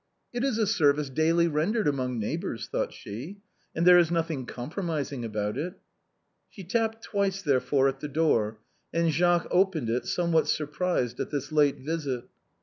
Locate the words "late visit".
11.51-12.23